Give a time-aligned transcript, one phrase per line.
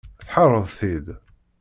[0.27, 1.07] Tḥerreḍ-t-id.